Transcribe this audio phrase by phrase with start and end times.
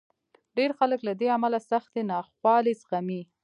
[0.57, 3.21] ډېر خلک له دې امله سختې ناخوالې زغمي.